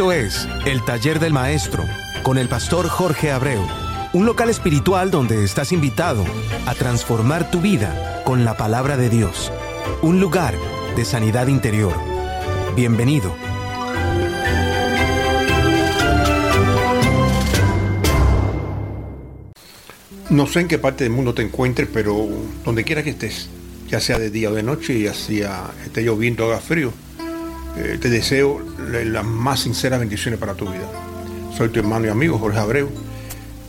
[0.00, 1.84] Esto es El Taller del Maestro
[2.22, 3.60] con el pastor Jorge Abreu,
[4.14, 6.24] un local espiritual donde estás invitado
[6.64, 9.52] a transformar tu vida con la palabra de Dios,
[10.00, 10.54] un lugar
[10.96, 11.92] de sanidad interior.
[12.74, 13.36] Bienvenido.
[20.30, 22.26] No sé en qué parte del mundo te encuentres, pero
[22.64, 23.50] donde quiera que estés,
[23.86, 26.90] ya sea de día o de noche, ya sea esté lloviendo o haga frío,
[27.76, 30.88] eh, te deseo las más sinceras bendiciones para tu vida.
[31.56, 32.90] Soy tu hermano y amigo Jorge Abreu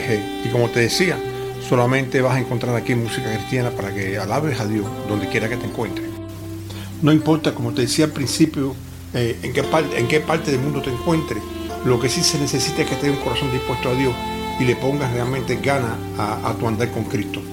[0.43, 1.15] y como te decía,
[1.69, 5.57] solamente vas a encontrar aquí música cristiana para que alabes a Dios donde quiera que
[5.57, 6.07] te encuentres.
[7.03, 8.75] No importa, como te decía al principio,
[9.13, 11.43] eh, en, qué parte, en qué parte del mundo te encuentres,
[11.85, 14.15] lo que sí se necesita es que tengas un corazón dispuesto a Dios
[14.59, 17.43] y le pongas realmente ganas a, tu andar con Cristo.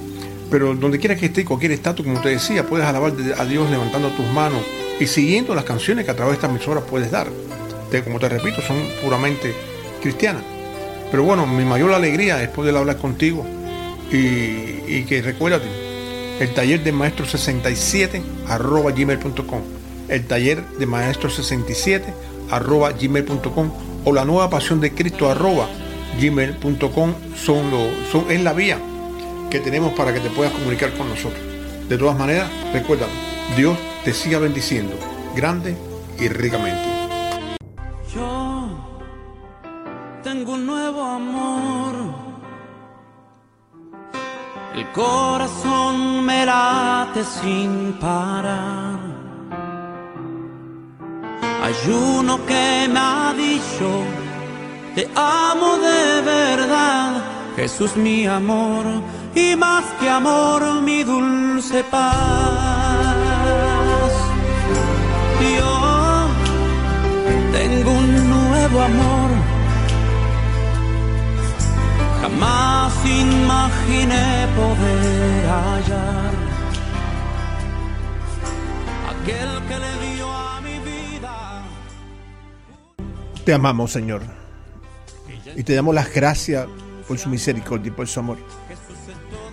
[0.51, 4.09] Pero donde quiera que estés, cualquier estatus, como te decía, puedes alabar a Dios levantando
[4.09, 4.63] tus manos
[5.03, 7.27] y siguiendo las canciones que a través de esta emisora puedes dar.
[8.05, 9.53] como te repito, son puramente
[10.01, 10.45] cristianas.
[11.11, 13.45] Pero bueno, mi mayor alegría es poder hablar contigo
[14.13, 15.67] y, que recuérdate,
[16.39, 19.63] el taller de maestro 67 arroba gmail.com,
[20.09, 22.15] el taller de maestro 67
[22.51, 23.73] arroba gmail.com
[24.05, 25.69] o la nueva pasión de Cristo arroba
[26.21, 27.65] gmail.com son,
[28.13, 28.79] son, es la vía
[29.51, 31.43] que tenemos para que te puedas comunicar con nosotros.
[31.89, 33.07] De todas maneras, recuerda,
[33.57, 34.95] Dios te siga bendiciendo
[35.35, 35.77] grande
[36.19, 36.89] y ricamente.
[38.15, 38.69] Yo
[40.23, 41.95] tengo un nuevo amor.
[44.75, 48.99] El corazón me late sin parar.
[51.63, 54.03] Hay uno que me ha dicho,
[54.97, 57.23] te amo de verdad,
[57.55, 58.85] Jesús mi amor,
[59.35, 63.22] y más que amor, mi dulce paz.
[68.81, 69.31] Amor.
[72.21, 76.33] Jamás imaginé poder hallar
[79.11, 81.63] aquel que le dio a mi vida.
[83.45, 84.23] Te amamos, Señor.
[85.57, 86.67] Y te damos las gracias
[87.07, 88.39] por su misericordia y por su amor.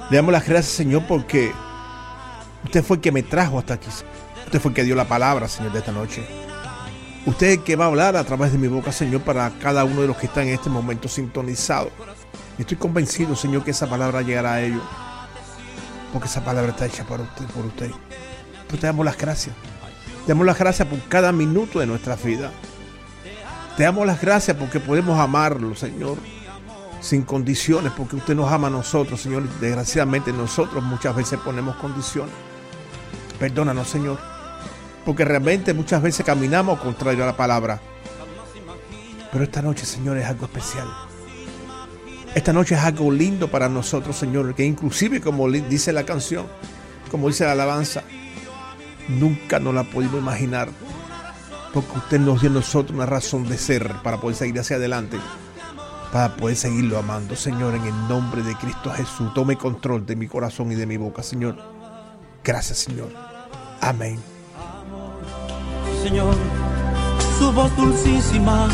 [0.10, 1.52] Le damos las gracias, Señor, porque
[2.64, 3.90] usted fue el que me trajo hasta aquí.
[4.46, 6.49] Usted fue el que dio la palabra, Señor, de esta noche.
[7.26, 10.08] Usted que va a hablar a través de mi boca, Señor, para cada uno de
[10.08, 11.92] los que están en este momento sintonizados.
[12.58, 14.82] Estoy convencido, Señor, que esa palabra llegará a ellos.
[16.14, 17.92] Porque esa palabra está hecha por usted, por usted.
[18.68, 19.56] Pues te damos las gracias.
[20.26, 22.52] Te damos las gracias por cada minuto de nuestra vida.
[23.76, 26.18] Te damos las gracias porque podemos amarlo, Señor,
[27.02, 29.48] sin condiciones, porque usted nos ama a nosotros, Señor.
[29.60, 32.34] Desgraciadamente nosotros muchas veces ponemos condiciones.
[33.40, 34.29] Perdónanos, Señor
[35.06, 37.80] porque realmente muchas veces caminamos contrario a la palabra.
[39.32, 40.88] Pero esta noche, Señor, es algo especial.
[42.36, 46.46] Esta noche es algo lindo para nosotros, Señor, que inclusive como dice la canción,
[47.10, 48.04] como dice la alabanza,
[49.08, 50.70] nunca nos la pudimos imaginar,
[51.74, 55.18] porque usted nos dio a nosotros una razón de ser para poder seguir hacia adelante,
[56.12, 59.34] para poder seguirlo amando, Señor, en el nombre de Cristo Jesús.
[59.34, 61.58] Tome control de mi corazón y de mi boca, Señor.
[62.44, 63.10] Gracias, Señor.
[63.82, 64.39] Amén.
[66.04, 66.36] Señor,
[67.38, 68.70] su voz dulcísima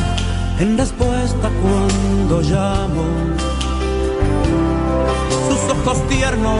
[0.59, 3.03] en respuesta cuando llamo.
[5.47, 6.59] Sus ojos tiernos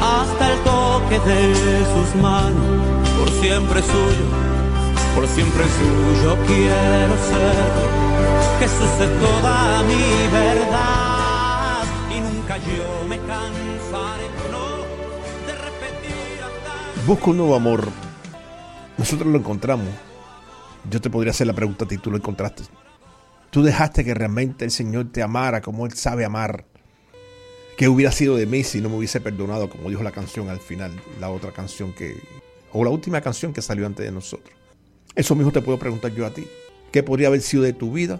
[0.00, 2.80] hasta el toque de sus manos,
[3.18, 4.26] por siempre suyo,
[5.14, 7.66] por siempre suyo quiero ser.
[8.60, 11.82] Jesús es toda mi verdad
[12.16, 14.26] y nunca yo me cansaré.
[17.06, 18.05] Busco un nuevo amor
[19.06, 19.86] nosotros lo encontramos.
[20.90, 22.64] Yo te podría hacer la pregunta a ti, tú lo encontraste.
[23.50, 26.64] Tú dejaste que realmente el Señor te amara como Él sabe amar.
[27.76, 30.58] ¿Qué hubiera sido de mí si no me hubiese perdonado, como dijo la canción al
[30.58, 32.20] final, la otra canción que,
[32.72, 34.52] o la última canción que salió antes de nosotros?
[35.14, 36.48] Eso mismo te puedo preguntar yo a ti.
[36.90, 38.18] ¿Qué podría haber sido de tu vida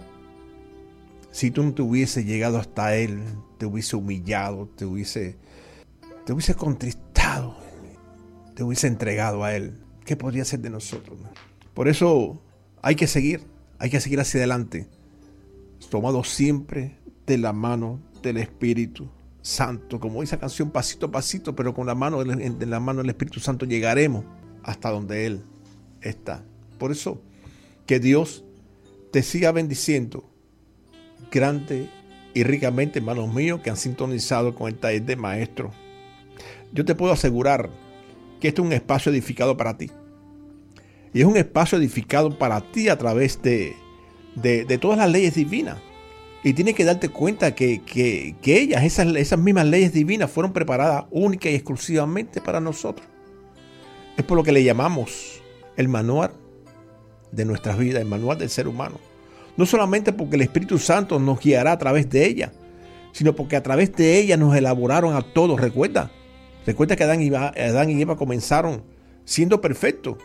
[1.33, 3.25] si tú no te hubiese llegado hasta Él,
[3.59, 5.37] te hubiese humillado, te hubiese,
[6.25, 7.57] te hubiese contristado,
[8.55, 9.81] te hubiese entregado a Él?
[10.07, 11.19] ¿Qué podría ser de nosotros?
[11.75, 12.41] Por eso
[12.81, 13.43] hay que seguir,
[13.79, 14.89] hay que seguir hacia adelante,
[15.91, 19.11] tomado siempre de la mano del Espíritu
[19.43, 23.11] Santo, como esa canción pasito a pasito, pero con la mano en la mano del
[23.11, 24.25] Espíritu Santo llegaremos
[24.63, 25.43] hasta donde Él
[26.01, 26.43] está.
[26.79, 27.21] Por eso,
[27.85, 28.45] que Dios
[29.13, 30.29] te siga bendiciendo
[31.31, 31.89] grande
[32.35, 35.71] y ricamente, hermanos míos, que han sintonizado con el taller de maestro.
[36.73, 37.71] Yo te puedo asegurar
[38.41, 39.91] que este es un espacio edificado para ti.
[41.13, 43.75] Y es un espacio edificado para ti a través de,
[44.35, 45.79] de, todas las leyes divinas.
[46.45, 51.07] Y tienes que darte cuenta que, que, ellas, esas, esas mismas leyes divinas, fueron preparadas
[51.11, 53.07] única y exclusivamente para nosotros.
[54.17, 55.43] Es por lo que le llamamos
[55.77, 56.33] el manual
[57.33, 58.99] de nuestras vidas, el manual del ser humano.
[59.57, 62.53] No solamente porque el Espíritu Santo nos guiará a través de ella,
[63.13, 65.59] sino porque a través de ella nos elaboraron a todos.
[65.59, 66.11] Recuerda,
[66.67, 68.83] recuerda que Adán y, Eva, comenzaron
[69.25, 70.17] siendo perfectos.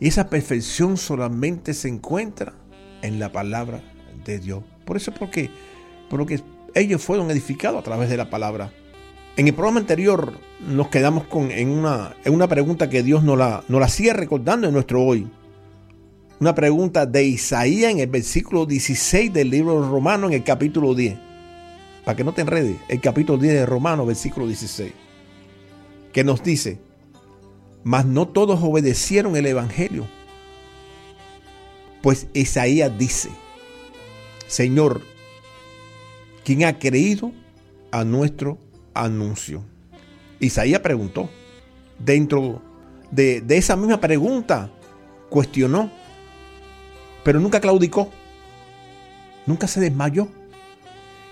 [0.00, 2.54] Y esa perfección solamente se encuentra
[3.02, 3.82] en la palabra
[4.24, 4.62] de Dios.
[4.84, 5.50] Por eso es porque,
[6.08, 6.40] porque
[6.74, 8.72] ellos fueron edificados a través de la palabra.
[9.36, 10.32] En el programa anterior
[10.66, 14.12] nos quedamos con, en, una, en una pregunta que Dios nos la, nos la sigue
[14.12, 15.28] recordando en nuestro hoy.
[16.40, 20.94] Una pregunta de Isaías en el versículo 16 del libro de Romano en el capítulo
[20.94, 21.16] 10.
[22.04, 24.92] Para que no te enredes, el capítulo 10 de Romano, versículo 16.
[26.12, 26.78] Que nos dice,
[27.84, 30.06] mas no todos obedecieron el Evangelio.
[32.02, 33.30] Pues Isaías dice,
[34.46, 35.02] Señor,
[36.44, 37.32] ¿quién ha creído
[37.92, 38.58] a nuestro
[38.94, 39.62] anuncio.
[40.40, 41.30] Isaías preguntó,
[41.98, 42.60] dentro
[43.10, 44.70] de, esa misma pregunta,
[45.28, 45.90] cuestionó,
[47.22, 48.10] pero nunca claudicó,
[49.46, 50.26] nunca se desmayó.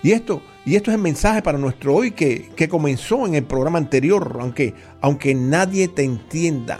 [0.01, 3.43] Y esto, y esto es el mensaje para nuestro hoy que, que comenzó en el
[3.43, 6.79] programa anterior, aunque, aunque nadie te entienda,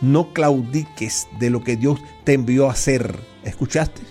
[0.00, 3.16] no claudiques de lo que Dios te envió a hacer.
[3.44, 4.02] ¿Escuchaste?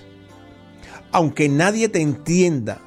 [1.11, 2.79] Aunque nadie te entienda,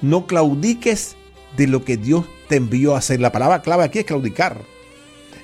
[0.00, 1.16] no claudiques
[1.56, 3.20] de lo que Dios te envió a hacer.
[3.20, 4.58] La palabra clave aquí es claudicar.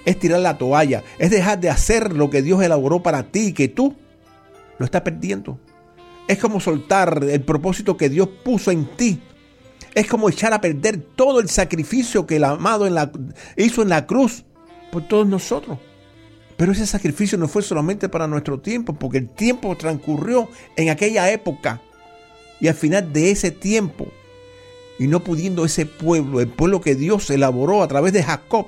[0.04, 1.02] Es tirar la toalla.
[1.18, 3.94] Es dejar de hacer lo que Dios elaboró para ti y que tú
[4.78, 5.58] lo estás perdiendo.
[6.26, 9.20] Es como soltar el propósito que Dios puso en ti.
[9.94, 12.86] Es como echar a perder todo el sacrificio que el amado
[13.56, 14.44] hizo en la cruz
[14.92, 15.78] por todos nosotros.
[16.56, 21.30] Pero ese sacrificio no fue solamente para nuestro tiempo, porque el tiempo transcurrió en aquella
[21.30, 21.80] época.
[22.60, 24.08] Y al final de ese tiempo,
[24.98, 28.66] y no pudiendo ese pueblo, el pueblo que Dios elaboró a través de Jacob,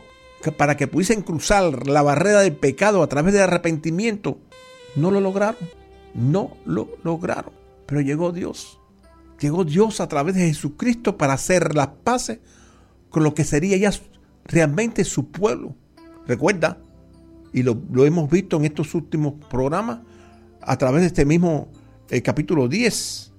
[0.57, 4.39] para que pudiesen cruzar la barrera del pecado a través del arrepentimiento,
[4.97, 5.69] no lo lograron.
[6.15, 7.53] No lo lograron.
[7.87, 8.79] Pero llegó Dios.
[9.43, 12.39] Llegó Dios a través de Jesucristo para hacer las paces
[13.11, 13.91] con lo que sería ya
[14.45, 15.75] realmente su pueblo.
[16.29, 16.79] Recuerda,
[17.53, 19.99] y lo, hemos visto en estos últimos programas,
[20.61, 21.67] a través de este mismo
[22.09, 23.33] eh, capítulo 10,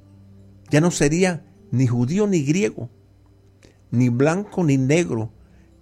[0.70, 2.90] ya no sería ni judío ni griego,
[3.90, 5.32] ni blanco ni negro,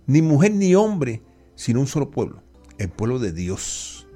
[0.06, 1.24] ni mujer ni hombre,
[1.56, 2.44] sino un solo pueblo,
[2.78, 4.08] el pueblo de Dios.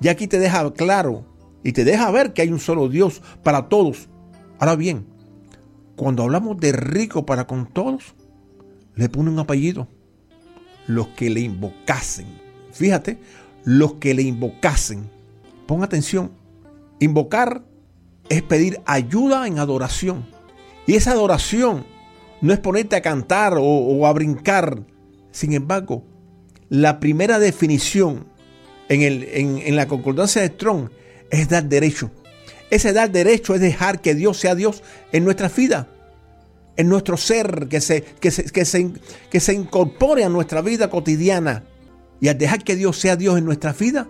[0.00, 1.24] Y aquí te deja claro
[1.62, 4.08] y te deja ver que hay un solo Dios para todos.
[4.58, 5.06] Ahora bien,
[5.98, 8.14] cuando hablamos de rico para con todos,
[8.94, 9.88] le pone un apellido.
[10.86, 12.26] Los que le invocasen.
[12.72, 13.18] Fíjate,
[13.64, 15.10] los que le invocasen.
[15.66, 16.30] Pon atención.
[17.00, 17.64] Invocar
[18.28, 20.24] es pedir ayuda en adoración.
[20.86, 21.84] Y esa adoración
[22.40, 24.84] no es ponerte a cantar o, a brincar.
[25.32, 26.04] Sin embargo,
[26.68, 28.24] la primera definición
[28.88, 30.90] en, el, en, la concordancia de Strong
[31.30, 32.12] es dar derecho.
[32.70, 34.82] Ese dar derecho es dejar que Dios sea Dios
[35.12, 35.88] en nuestra vida,
[36.76, 38.92] en nuestro ser, que se, que se, que se,
[39.30, 41.64] que se incorpore a nuestra vida cotidiana.
[42.20, 44.08] Y al dejar que Dios sea Dios en nuestra vida,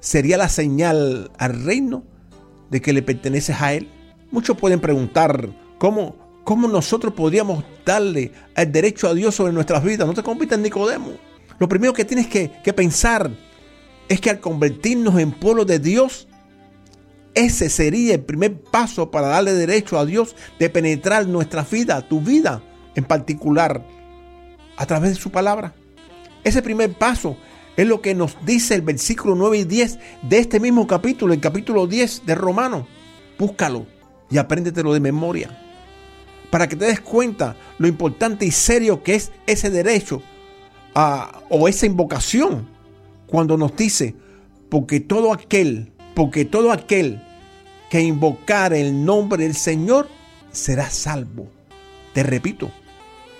[0.00, 2.04] sería la señal al reino
[2.70, 3.88] de que le perteneces a Él.
[4.30, 5.50] Muchos pueden preguntar,
[5.80, 10.06] ¿Cómo, cómo nosotros podríamos darle el derecho a Dios sobre nuestras vidas?
[10.06, 11.12] No te conviertas en Nicodemo.
[11.58, 13.30] Lo primero que tienes que, que pensar
[14.06, 16.28] es que al convertirnos en pueblo de Dios,
[17.34, 22.20] ese sería el primer paso para darle derecho a Dios de penetrar nuestra vida, tu
[22.20, 22.62] vida
[22.94, 23.84] en particular,
[24.76, 25.74] a través de su palabra.
[26.42, 27.36] Ese primer paso
[27.76, 31.40] es lo que nos dice el versículo 9 y 10 de este mismo capítulo, el
[31.40, 32.86] capítulo 10 de Romano.
[33.38, 33.86] Búscalo
[34.30, 35.56] y apréndetelo de memoria
[36.50, 40.20] para que te des cuenta lo importante y serio que es ese derecho
[41.48, 42.68] o esa invocación
[43.26, 44.16] cuando nos dice,
[44.68, 47.22] porque todo aquel, porque todo aquel
[47.90, 50.08] que invocar el nombre del Señor
[50.52, 51.48] será salvo.
[52.12, 52.70] Te repito,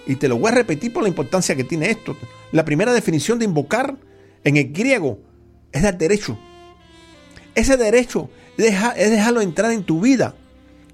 [0.07, 2.17] y te lo voy a repetir por la importancia que tiene esto.
[2.53, 3.97] La primera definición de invocar
[4.45, 5.19] en el griego
[5.73, 6.39] es dar derecho.
[7.55, 10.35] Ese derecho es dejarlo entrar en tu vida.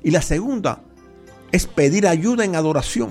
[0.03, 0.83] Y la segunda
[1.53, 3.11] es pedir ayuda en adoración.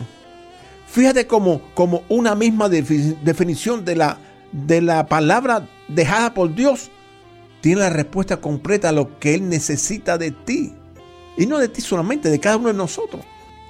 [0.88, 4.18] Fíjate como, como una misma definición de la,
[4.52, 6.92] de la palabra dejada por Dios
[7.66, 10.72] tiene la respuesta completa a lo que Él necesita de ti.
[11.36, 13.26] Y no de ti solamente, de cada uno de nosotros.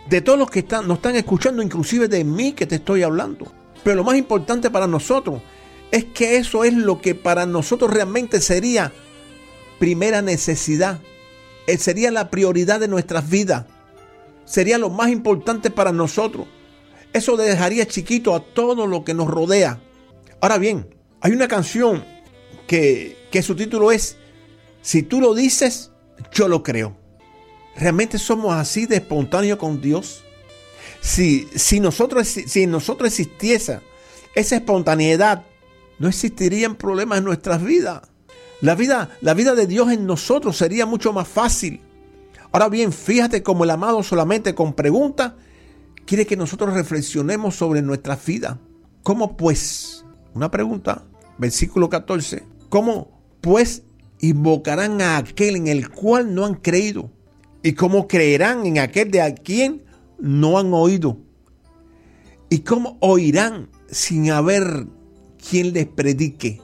[0.10, 3.50] De todos los que están, nos están escuchando, inclusive de mí que te estoy hablando.
[3.86, 5.42] Pero lo más importante para nosotros
[5.92, 8.92] es que eso es lo que para nosotros realmente sería
[9.80, 11.00] primera necesidad.
[11.66, 13.64] Eh, sería la prioridad de nuestras vidas.
[14.44, 16.48] Sería lo más importante para nosotros.
[17.14, 19.80] Eso dejaría chiquito a todo lo que nos rodea.
[20.42, 20.86] Ahora bien,
[21.22, 22.04] hay una canción
[22.68, 24.18] que, que su título es
[24.82, 25.92] Si tú lo dices,
[26.32, 26.96] yo lo creo.
[27.76, 30.24] ¿Realmente somos así de espontáneos con Dios?
[31.02, 33.80] Si, si, nosotros, si en nosotros existiese
[34.34, 35.44] esa espontaneidad,
[36.00, 38.02] no existirían problemas en nuestras vidas.
[38.62, 41.82] La vida, la vida de Dios en nosotros sería mucho más fácil.
[42.52, 45.34] Ahora bien, fíjate como el amado solamente con preguntas
[46.06, 48.60] quiere que nosotros reflexionemos sobre nuestra vida.
[49.04, 50.06] ¿Cómo pues?
[50.34, 51.04] Una pregunta,
[51.38, 52.55] versículo 14.
[52.76, 53.84] ¿Cómo pues
[54.20, 57.10] invocarán a aquel en el cual no han creído?
[57.64, 59.86] ¿Y cómo creerán en aquel de a quien
[60.20, 61.18] no han oído?
[62.50, 64.88] ¿Y cómo oirán sin haber
[65.38, 66.60] quien les predique?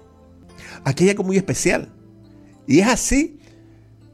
[0.84, 1.94] Aquí hay algo muy especial.
[2.68, 3.40] Y es así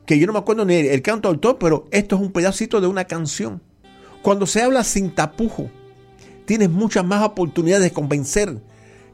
[0.05, 2.85] que yo no me acuerdo ni el canto autor, pero esto es un pedacito de
[2.85, 3.59] una canción.
[4.21, 5.71] Cuando se habla sin tapujo,
[6.45, 8.61] tienes muchas más oportunidades de convencer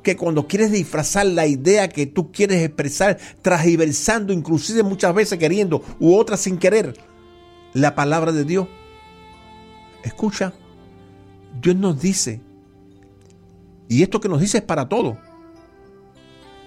[0.03, 5.81] que cuando quieres disfrazar la idea que tú quieres expresar, transversando, inclusive muchas veces queriendo
[5.99, 6.93] u otras sin querer,
[7.73, 8.67] la palabra de Dios.
[10.03, 10.53] Escucha,
[11.61, 12.41] Dios nos dice,
[13.87, 15.17] y esto que nos dice es para todos,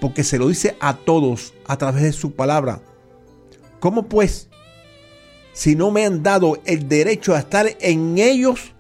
[0.01, 2.81] porque se lo dice a todos a través de su palabra.
[3.79, 4.49] ¿Cómo pues
[5.53, 8.73] si no me han dado el derecho a estar en ellos,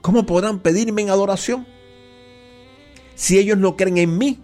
[0.00, 1.66] ¿cómo podrán pedirme en adoración?
[3.18, 4.38] Si ellos no creen en mí.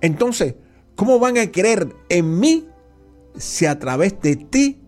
[0.00, 0.56] Entonces,
[0.96, 2.66] ¿cómo van a creer en mí
[3.36, 4.80] si a través de ti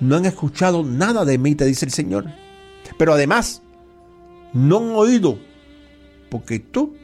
[0.00, 2.26] no han escuchado nada de mí, te dice el Señor?
[2.98, 3.62] Pero además,
[4.52, 5.38] no han oído
[6.28, 6.96] porque tú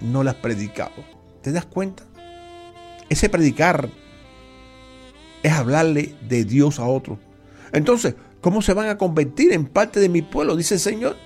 [0.00, 0.92] no lo has predicado.
[1.42, 2.04] ¿Te das cuenta?
[3.08, 3.88] Ese predicar
[5.42, 7.18] es hablarle de Dios a otro.
[7.72, 10.54] Entonces, ¿cómo se van a convertir en parte de mi pueblo?
[10.54, 11.16] Dice el Señor.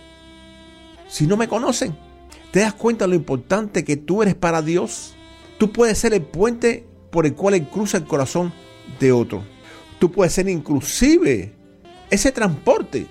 [1.06, 2.07] Si no me conocen,
[2.52, 5.14] ¿te das cuenta lo importante que tú eres para Dios?
[5.58, 8.52] Tú puedes ser el puente por el cual cruza el corazón
[9.00, 9.42] de otro.
[9.98, 11.54] Tú puedes ser inclusive
[12.10, 13.06] ese transporte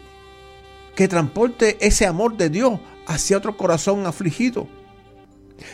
[0.96, 4.68] que transporte ese amor de Dios hacia otro corazón afligido.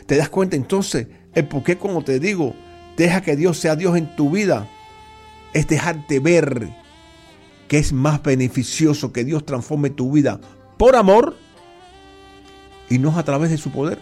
[0.05, 2.55] ¿Te das cuenta entonces el por qué, como te digo,
[2.97, 4.67] deja que Dios sea Dios en tu vida?
[5.53, 6.69] es dejarte ver
[7.67, 10.39] que es más beneficioso que Dios transforme tu vida
[10.77, 11.35] por amor
[12.93, 13.97] y no a través de su poder.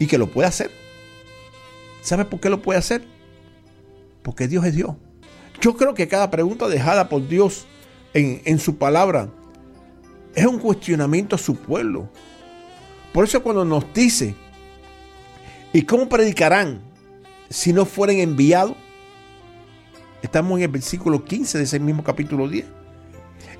[0.00, 0.72] Y que lo puede hacer.
[2.02, 3.06] ¿Sabes por qué lo puede hacer?
[4.22, 4.96] Porque Dios es Dios.
[5.60, 7.66] Yo creo que cada pregunta dejada por Dios
[8.12, 9.28] en, en su palabra
[10.34, 12.08] es un cuestionamiento a su pueblo.
[13.12, 14.34] Por eso cuando nos dice,
[15.72, 16.80] ¿y cómo predicarán
[17.48, 18.74] si no fueren enviados?
[20.22, 22.66] Estamos en el versículo 15 de ese mismo capítulo 10.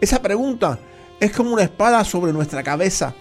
[0.00, 0.81] Esa pregunta
[1.21, 3.14] es como una espada sobre nuestra cabeza.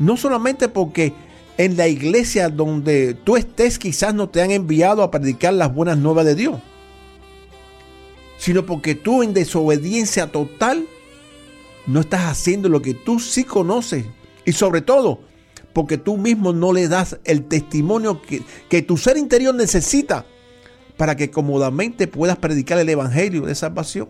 [0.00, 1.12] No solamente porque
[1.58, 5.98] en la iglesia donde tú estés quizás no te han enviado a predicar las buenas
[5.98, 6.58] nuevas de Dios,
[8.38, 10.86] sino porque tú en desobediencia total
[11.86, 14.06] no estás haciendo lo que tú sí conoces.
[14.46, 15.20] Y sobre todo,
[15.74, 18.22] porque tú mismo no le das el testimonio
[18.68, 20.24] que, tu ser interior necesita
[20.96, 24.08] para que cómodamente puedas predicar el Evangelio de salvación.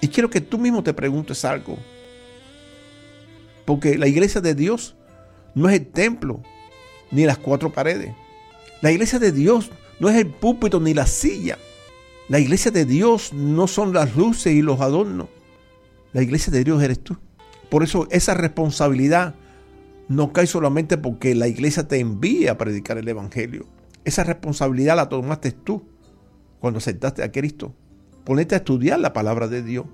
[0.00, 1.76] Y quiero que tú mismo te preguntes algo.
[3.64, 4.94] Porque la iglesia de Dios
[5.54, 6.42] no es el templo
[7.10, 8.14] ni las cuatro paredes.
[8.82, 11.58] La iglesia de Dios no es el púlpito ni la silla.
[12.28, 15.28] La iglesia de Dios no son las luces y los adornos.
[16.12, 17.16] La iglesia de Dios eres tú.
[17.68, 19.34] Por eso esa responsabilidad
[20.08, 23.66] no cae solamente porque la iglesia te envía a predicar el Evangelio.
[24.04, 25.84] Esa responsabilidad la tomaste tú
[26.58, 27.74] cuando aceptaste a Cristo.
[28.24, 29.86] Ponete a estudiar la palabra de Dios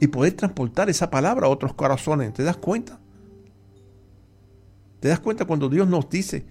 [0.00, 2.32] y poder transportar esa palabra a otros corazones.
[2.32, 3.00] ¿Te das cuenta?
[5.04, 6.46] ¿Te das cuenta cuando Dios nos dice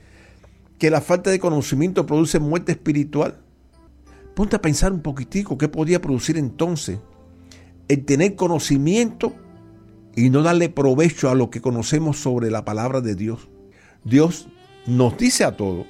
[0.78, 3.40] que la falta de conocimiento produce muerte espiritual?
[4.36, 7.00] Ponte a pensar un poquitico qué podía producir entonces
[7.88, 9.34] el tener conocimiento
[10.16, 13.50] y no darle provecho a lo que conocemos sobre la palabra de Dios.
[14.04, 14.48] Dios
[14.86, 15.88] nos dice a todos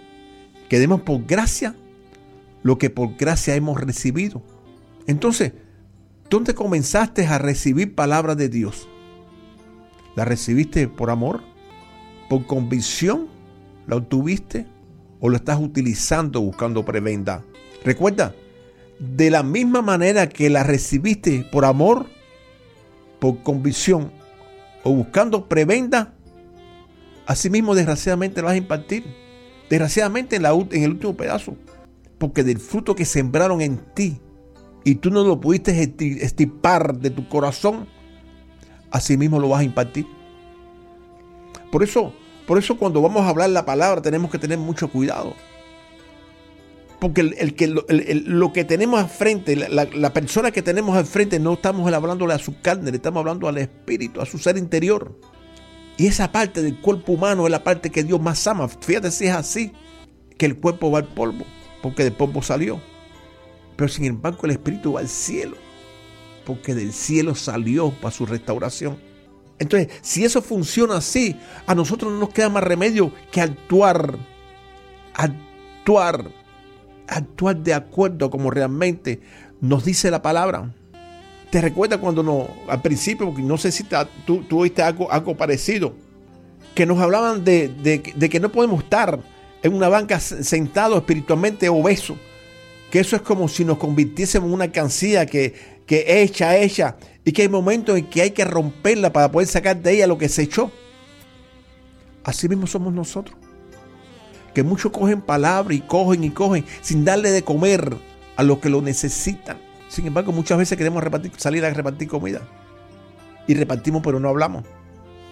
[0.69, 1.75] que demos por gracia
[2.61, 4.41] lo que por gracia hemos recibido.
[5.05, 5.51] Entonces,
[6.29, 8.87] ¿dónde comenzaste a recibir palabra de Dios?
[10.15, 11.51] ¿La recibiste por amor?
[12.33, 13.27] ¿Por convicción?
[13.85, 14.65] ¿La obtuviste?
[15.19, 17.43] ¿O lo estás utilizando buscando preventa?
[17.85, 18.33] Recuerda,
[18.97, 22.07] de la misma manera que la recibiste por amor,
[23.19, 24.11] por convicción
[24.83, 26.15] o buscando prebenda,
[27.27, 29.03] asimismo desgraciadamente la vas a impartir.
[29.69, 31.55] Desgraciadamente en, la, en el último pedazo.
[32.17, 34.19] Porque del fruto que sembraron en ti
[34.83, 37.87] y tú no lo pudiste estipar de tu corazón,
[38.89, 40.07] asimismo lo vas a impartir.
[41.71, 42.11] Por eso,
[42.45, 45.33] por eso cuando vamos a hablar la palabra tenemos que tener mucho cuidado.
[46.99, 51.91] Porque el, lo que tenemos al frente, la, persona que tenemos al frente, no estamos
[51.91, 55.19] hablándole a su carne, le estamos hablando al espíritu, a su ser interior.
[55.97, 58.69] Y esa parte del cuerpo humano es la parte que Dios más ama.
[58.69, 59.73] Fíjate si es así,
[60.37, 61.45] que el cuerpo va al polvo,
[61.81, 62.79] porque del polvo salió.
[63.75, 65.57] Pero sin embargo el espíritu va al cielo,
[66.45, 68.97] porque del cielo salió para su restauración.
[69.59, 74.17] Entonces, si eso funciona así, a nosotros no nos queda más remedio que actuar,
[75.13, 76.31] actuar
[77.07, 79.21] actuar de acuerdo como realmente
[79.61, 80.73] nos dice la palabra.
[81.49, 83.85] ¿Te recuerda cuando no, al principio, porque no sé si
[84.25, 85.93] tú, oíste algo, algo parecido,
[86.73, 89.19] que nos hablaban de, de, que no podemos estar
[89.61, 92.17] en una banca sentado espiritualmente obeso,
[92.93, 95.55] que eso es como si nos convirtiésemos en una cancilla que,
[95.87, 96.95] que hecha, hecha,
[97.25, 100.19] y que hay momentos en que hay que romperla para poder sacar de ella lo
[100.19, 100.71] que se echó.
[102.23, 103.35] Así mismo somos nosotros
[104.53, 107.97] que muchos cogen palabra y cogen y cogen sin darle de comer
[108.35, 109.57] a los que lo necesitan.
[109.89, 112.47] Sin embargo, muchas veces queremos repartir, salir a repartir comida.
[113.47, 114.65] Y repartimos, pero no hablamos.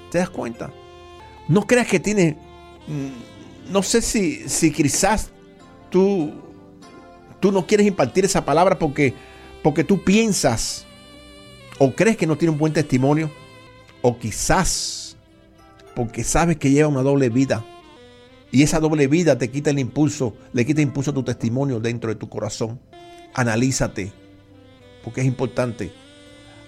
[0.10, 0.74] ¿Te das cuenta?
[1.48, 2.39] No creas que tiene.
[2.88, 5.30] Mm, no sé si, si quizás
[5.91, 6.34] tú,
[7.41, 9.13] tú no quieres impartir esa palabra porque,
[9.62, 10.86] porque tú piensas
[11.77, 13.30] o crees que no tiene un buen testimonio.
[14.04, 15.17] O quizás
[15.95, 17.63] porque sabes que lleva una doble vida
[18.51, 22.10] y esa doble vida te quita el impulso, le quita impulso a tu testimonio dentro
[22.10, 22.80] de tu corazón.
[23.34, 24.12] Analízate,
[25.04, 25.91] porque es importante.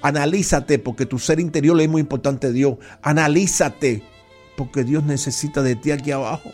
[0.01, 2.77] Analízate, porque tu ser interior es muy importante a Dios.
[3.01, 4.01] Analízate,
[4.55, 6.51] porque Dios necesita de ti aquí abajo.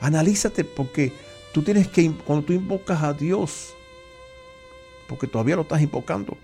[0.00, 1.12] Analízate, porque
[1.54, 3.74] tú tienes que, cuando tú invocas a Dios,
[5.08, 6.36] porque todavía lo estás invocando,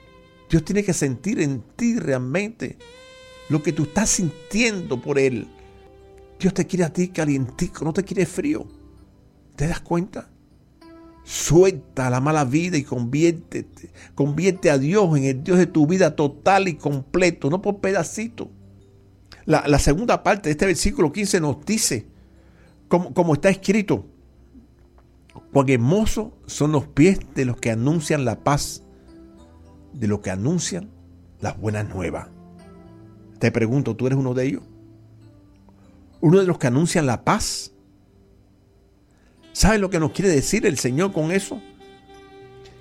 [0.49, 2.79] Dios tiene que sentir en ti realmente
[3.49, 5.49] lo que tú estás sintiendo por Él.
[6.39, 8.65] Dios te quiere a ti calientico, no te quiere frío.
[9.57, 10.31] ¿Te das cuenta?
[11.25, 13.91] Suelta la mala vida y conviértete.
[14.15, 18.49] Convierte a Dios en el Dios de tu vida total y completo, no por pedacito.
[19.45, 22.07] La, segunda parte de este versículo 15 nos dice,
[22.87, 24.07] como, como está escrito,
[25.53, 28.85] cuán hermosos son los pies de los que anuncian la paz,
[29.93, 30.91] de los que anuncian
[31.41, 32.29] las buenas nuevas.
[33.39, 34.63] Te pregunto, ¿tú eres uno de ellos?
[36.21, 37.73] uno de los que anuncian la paz.
[39.53, 41.61] ¿Sabes lo que nos quiere decir el Señor con eso?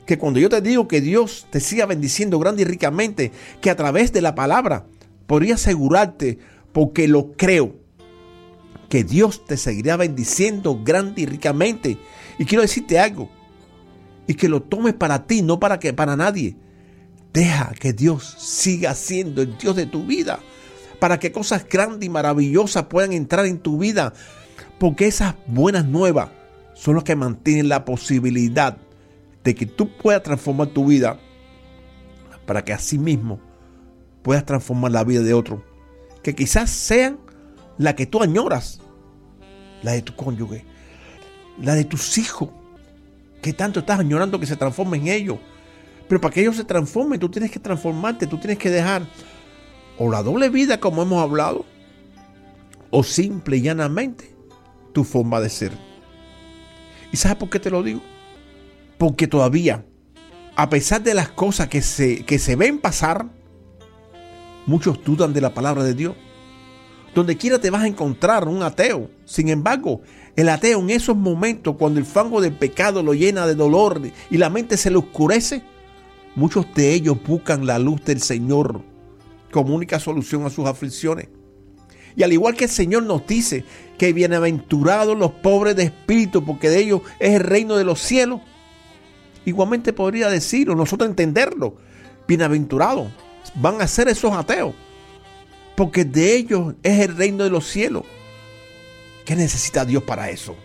[0.05, 3.75] Que cuando yo te digo que Dios te siga bendiciendo grande y ricamente, que a
[3.75, 4.85] través de la palabra
[5.27, 6.39] podría asegurarte,
[6.71, 7.75] porque lo creo,
[8.89, 11.97] que Dios te seguirá bendiciendo grande y ricamente.
[12.39, 13.29] Y quiero decirte algo,
[14.25, 16.55] y que lo tomes para ti, no para que para nadie.
[17.33, 20.39] Deja que Dios siga siendo el Dios de tu vida
[20.99, 24.13] para que cosas grandes y maravillosas puedan entrar en tu vida.
[24.77, 26.29] Porque esas buenas nuevas
[26.73, 28.77] son las que mantienen la posibilidad
[29.43, 31.19] de que tú puedas transformar tu vida
[32.45, 33.39] para que así mismo
[34.21, 35.63] puedas transformar la vida de otro.
[36.23, 37.19] Que quizás sean
[37.77, 38.81] la que tú añoras,
[39.81, 40.65] la de tu cónyuge,
[41.61, 42.49] la de tus hijos,
[43.41, 45.37] que tanto estás añorando que se transformen en ellos.
[46.07, 49.03] Pero para que ellos se transformen, tú tienes que transformarte, tú tienes que dejar
[49.99, 51.65] o la doble vida como hemos hablado,
[52.89, 54.33] o simple y llanamente
[54.93, 55.71] tu forma de ser.
[57.11, 58.01] ¿Y sabes por qué te lo digo?
[58.97, 59.85] Porque todavía,
[60.55, 63.27] a pesar de las cosas que se, que se ven pasar,
[64.65, 66.15] muchos dudan de la palabra de Dios.
[67.13, 69.09] Donde quiera te vas a encontrar un ateo.
[69.25, 70.01] Sin embargo,
[70.35, 74.37] el ateo en esos momentos, cuando el fango del pecado lo llena de dolor y
[74.37, 75.63] la mente se le oscurece,
[76.35, 78.81] muchos de ellos buscan la luz del Señor
[79.51, 81.27] como única solución a sus aflicciones.
[82.15, 83.63] Y al igual que el Señor nos dice
[83.97, 88.41] que bienaventurados los pobres de espíritu, porque de ellos es el reino de los cielos,
[89.45, 91.77] igualmente podría decir, o nosotros entenderlo,
[92.27, 93.07] bienaventurados
[93.55, 94.73] van a ser esos ateos,
[95.75, 98.03] porque de ellos es el reino de los cielos.
[99.29, 100.55] ¿Qué necesita Dios para eso?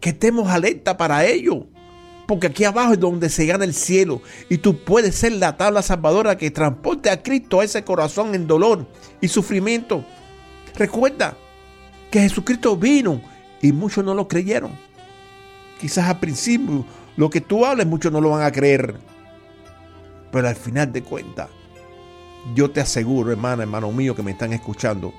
[0.00, 1.68] Que estemos alerta para ello,
[2.26, 4.22] Porque aquí abajo es donde se gana el cielo.
[4.48, 8.48] Y tú puedes ser la tabla salvadora que transporte a Cristo a ese corazón en
[8.48, 8.88] dolor
[9.20, 10.04] y sufrimiento.
[10.74, 11.36] Recuerda
[12.10, 13.22] que Jesucristo vino
[13.60, 14.72] y muchos no lo creyeron.
[15.80, 16.84] Quizás al principio
[17.16, 18.96] lo que tú hables muchos no lo van a creer.
[20.32, 21.50] Pero al final de cuentas,
[22.56, 25.14] yo te aseguro, hermana, hermano mío que me están escuchando,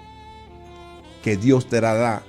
[1.24, 2.24] que Dios te dará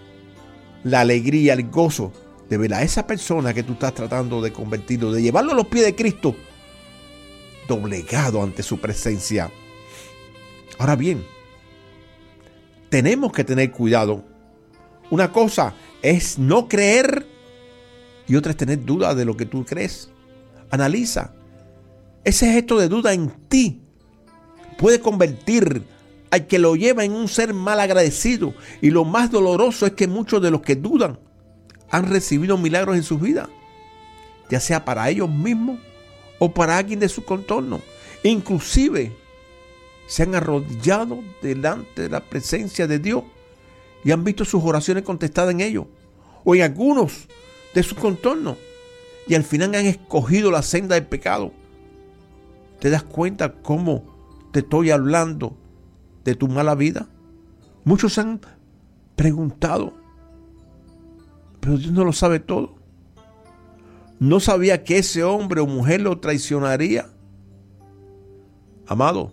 [0.84, 2.12] la alegría, el gozo
[2.48, 5.66] de ver a esa persona que tú estás tratando de convertirlo, de llevarlo a los
[5.66, 6.36] pies de Cristo,
[7.66, 9.50] doblegado ante su presencia.
[10.78, 11.24] Ahora bien,
[12.90, 14.24] tenemos que tener cuidado.
[15.10, 17.26] Una cosa es no creer
[18.26, 20.10] y otra es tener duda de lo que tú crees.
[20.70, 21.32] Analiza.
[22.24, 23.82] Ese gesto de duda en ti
[24.78, 25.82] puede convertir
[26.34, 28.54] al que lo lleva en un ser mal agradecido.
[28.82, 31.20] Y lo más doloroso es que muchos de los que dudan
[31.90, 33.48] han recibido milagros en su vida,
[34.50, 35.78] ya sea para ellos mismos
[36.40, 37.80] o para alguien de su contorno.
[38.24, 39.12] Inclusive
[40.08, 43.22] se han arrodillado delante de la presencia de Dios
[44.02, 45.86] y han visto sus oraciones contestadas en ellos
[46.42, 47.28] o en algunos
[47.74, 48.56] de su contorno
[49.28, 51.52] y al final han escogido la senda del pecado.
[52.80, 54.02] ¿Te das cuenta cómo
[54.50, 55.56] te estoy hablando
[56.24, 57.08] de tu mala vida?
[57.84, 58.40] Muchos han
[59.16, 59.92] preguntado,
[61.60, 62.76] pero Dios no lo sabe todo.
[64.18, 67.10] No sabía que ese hombre o mujer lo traicionaría.
[68.86, 69.32] Amado,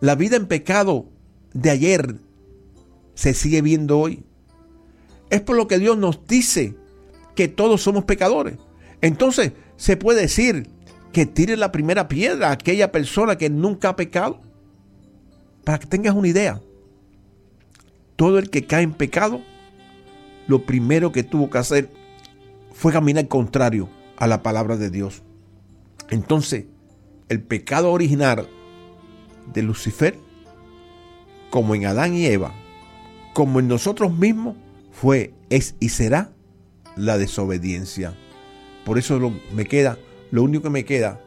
[0.00, 1.06] la vida en pecado
[1.52, 2.16] de ayer
[3.14, 4.24] se sigue viendo hoy.
[5.30, 6.76] Es por lo que Dios nos dice
[7.34, 8.58] que todos somos pecadores.
[9.00, 10.68] Entonces, se puede decir
[11.12, 14.40] que tire la primera piedra a aquella persona que nunca ha pecado.
[15.66, 16.60] Para que tengas una idea,
[18.14, 19.40] todo el que cae en pecado,
[20.46, 21.90] lo primero que tuvo que hacer
[22.72, 25.24] fue caminar contrario a la palabra de Dios.
[26.08, 26.66] Entonces,
[27.28, 28.48] el pecado original
[29.52, 30.16] de Lucifer,
[31.50, 32.54] como en Adán y Eva,
[33.34, 34.56] como en nosotros mismos,
[34.92, 36.30] fue, es y será
[36.94, 38.14] la desobediencia.
[38.84, 39.18] Por eso
[39.52, 39.98] me queda,
[40.30, 41.20] lo único que me queda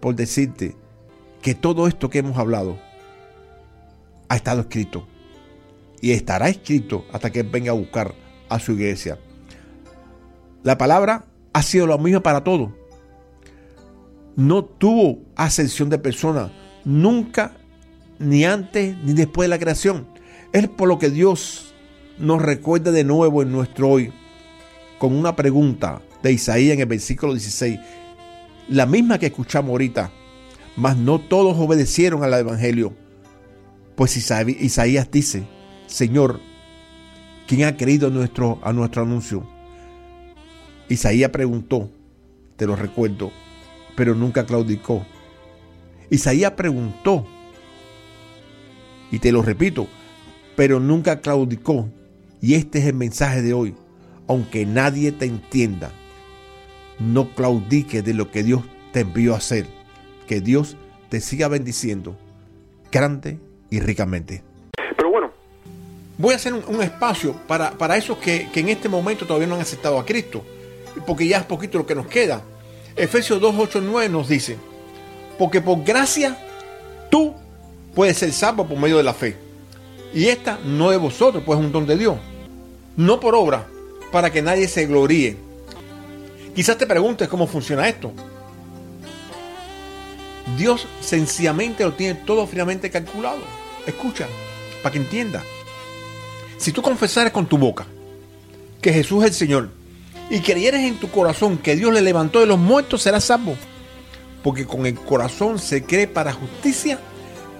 [0.00, 0.74] por decirte
[1.40, 2.84] que todo esto que hemos hablado
[4.28, 5.06] ha estado escrito
[6.00, 8.14] y estará escrito hasta que venga a buscar
[8.48, 9.18] a su iglesia.
[10.62, 12.70] La palabra ha sido lo mismo para todos.
[14.36, 16.52] No tuvo ascensión de persona
[16.84, 17.56] nunca,
[18.18, 20.06] ni antes ni después de la creación.
[20.52, 21.74] Es por lo que Dios
[22.18, 24.12] nos recuerda de nuevo en nuestro hoy
[24.98, 27.78] con una pregunta de Isaías en el versículo 16,
[28.68, 30.10] la misma que escuchamos ahorita,
[30.76, 32.94] mas no todos obedecieron al Evangelio.
[33.96, 35.44] Pues Isaías dice,
[35.86, 36.40] Señor,
[37.46, 39.46] ¿quién ha creído a nuestro, a nuestro anuncio?
[40.90, 41.90] Isaías preguntó,
[42.56, 43.32] te lo recuerdo,
[43.96, 45.04] pero nunca claudicó.
[46.10, 47.26] Isaías preguntó,
[49.10, 49.88] y te lo repito,
[50.56, 51.88] pero nunca claudicó.
[52.42, 53.74] Y este es el mensaje de hoy.
[54.28, 55.90] Aunque nadie te entienda,
[56.98, 59.66] no claudiques de lo que Dios te envió a hacer.
[60.26, 60.76] Que Dios
[61.08, 62.18] te siga bendiciendo
[62.90, 63.38] grande
[63.70, 64.42] y ricamente.
[64.96, 65.30] Pero bueno,
[66.18, 69.54] voy a hacer un, espacio para, para esos que, que en este momento todavía no
[69.54, 70.44] han aceptado a Cristo.
[71.06, 72.42] Porque ya es poquito lo que nos queda.
[72.96, 74.56] Efesios 2, 8, 9 nos dice,
[75.38, 76.38] porque por gracia
[77.10, 77.34] tú
[77.94, 79.36] puedes ser salvo por medio de la fe.
[80.14, 82.16] Y esta no de vosotros, pues es un don de Dios.
[82.96, 83.66] No por obra,
[84.10, 85.36] para que nadie se gloríe.
[86.54, 88.12] Quizás te preguntes cómo funciona esto.
[90.56, 93.40] Dios sencillamente lo tiene todo finamente calculado.
[93.86, 94.26] Escucha,
[94.82, 95.42] para que entienda.
[96.58, 97.86] Si tú confesares con tu boca
[98.80, 99.70] que Jesús es el Señor
[100.30, 103.56] y creyeres en tu corazón que Dios le levantó de los muertos, serás salvo.
[104.42, 106.98] Porque con el corazón se cree para justicia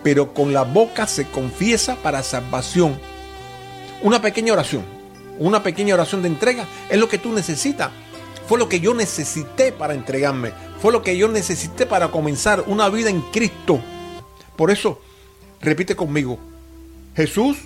[0.06, 2.96] pero con la boca se confiesa para salvación.
[4.02, 4.84] Una pequeña oración,
[5.40, 7.90] una pequeña oración de entrega es lo que tú necesitas.
[8.46, 10.52] Fue lo que yo necesité para entregarme.
[10.80, 13.80] Fue lo que yo necesité para comenzar una vida en Cristo.
[14.56, 15.00] Por eso,
[15.60, 16.38] repite conmigo,
[17.14, 17.58] Jesús,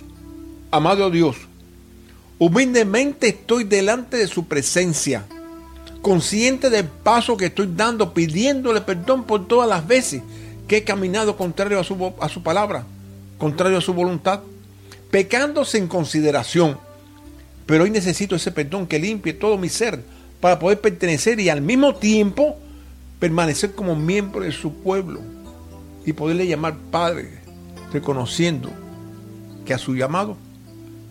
[0.71, 1.35] amado Dios,
[2.39, 5.25] humildemente estoy delante de su presencia,
[6.01, 10.21] consciente del paso que estoy dando, pidiéndole perdón por todas las veces
[10.67, 12.85] que he caminado contrario a su, a su palabra,
[13.37, 14.39] contrario a su voluntad,
[15.11, 16.77] pecando sin consideración.
[17.65, 20.01] Pero hoy necesito ese perdón que limpie todo mi ser
[20.39, 22.57] para poder pertenecer y al mismo tiempo
[23.21, 25.21] permanecer como miembro de su pueblo
[26.03, 27.39] y poderle llamar Padre,
[27.93, 28.71] reconociendo
[29.63, 30.35] que a su llamado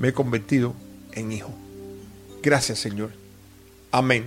[0.01, 0.75] me he convertido
[1.13, 1.55] en hijo.
[2.43, 3.13] Gracias Señor.
[3.93, 4.27] Amén.